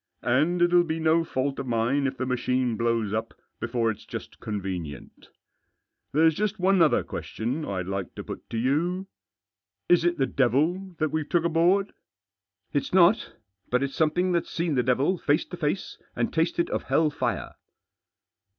[0.23, 4.39] And it'll be no fault of mine if the machine blows up before it's just
[4.39, 5.29] convenient
[6.11, 9.05] There's just one other question I'd like to put to you.
[9.87, 11.93] Is it the devil that we've took aboard?"
[12.73, 12.81] Digitized by THE JOSS REVERTS.
[12.81, 13.69] 265" It's not.
[13.77, 17.53] But it's something that's seen the devil face to face, and tasted of hell fire."